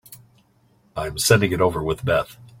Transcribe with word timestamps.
I'm 0.97 1.19
sending 1.19 1.51
it 1.51 1.61
over 1.61 1.83
with 1.83 2.03
Beth. 2.03 2.39